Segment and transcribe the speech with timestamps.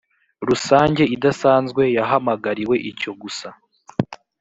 [0.47, 3.47] rusange idasanzwe yahamagariwe icyo gusa